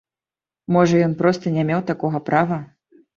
[0.75, 2.59] Можа, ён проста не меў такога права?